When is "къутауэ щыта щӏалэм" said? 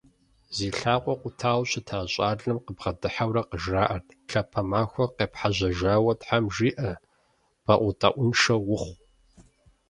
1.21-2.57